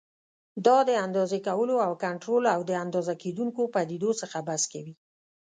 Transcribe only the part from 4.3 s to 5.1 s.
بحث کوي.